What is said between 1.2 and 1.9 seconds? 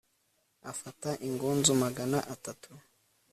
ingunzu